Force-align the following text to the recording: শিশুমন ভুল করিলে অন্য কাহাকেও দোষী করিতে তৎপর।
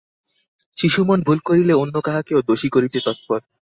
শিশুমন 0.77 1.19
ভুল 1.21 1.39
করিলে 1.47 1.73
অন্য 1.73 1.95
কাহাকেও 2.05 2.39
দোষী 2.41 2.67
করিতে 2.69 2.97
তৎপর। 2.99 3.39